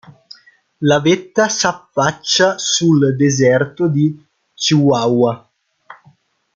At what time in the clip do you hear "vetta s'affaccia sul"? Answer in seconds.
0.99-3.15